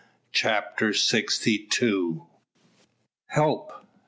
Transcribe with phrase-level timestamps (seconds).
[0.31, 2.25] CHAPTER SIXTY TWO.
[3.27, 3.85] "HELP!